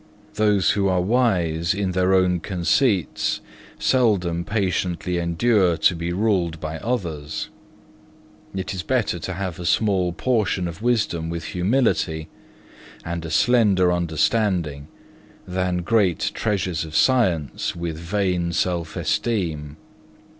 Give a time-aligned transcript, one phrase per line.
[0.33, 3.39] Those who are wise in their own conceits,
[3.77, 7.49] seldom patiently endure to be ruled by others.
[8.55, 12.29] It is better to have a small portion of wisdom with humility,
[13.05, 14.87] and a slender understanding,
[15.47, 19.77] than great treasures of sciences with vain self esteem.